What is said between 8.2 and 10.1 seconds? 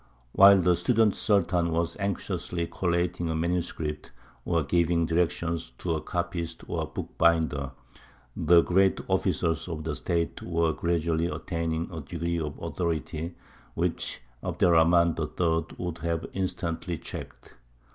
the great officers of the